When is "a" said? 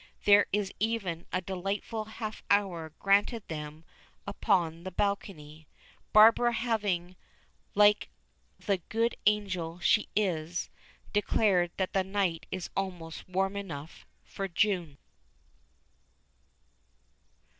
1.31-1.41